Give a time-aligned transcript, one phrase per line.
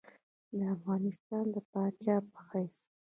[0.57, 2.75] د افغانستان د پاچا په حیث.